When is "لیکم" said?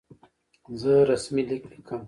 1.71-1.99